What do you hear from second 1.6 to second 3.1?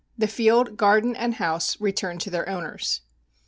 return to their owners.